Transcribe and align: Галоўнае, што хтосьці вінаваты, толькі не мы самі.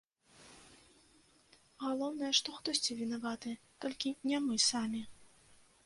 Галоўнае, 1.85 2.33
што 2.39 2.49
хтосьці 2.57 2.99
вінаваты, 3.05 3.55
толькі 3.87 4.17
не 4.33 4.37
мы 4.49 4.55
самі. 4.71 5.09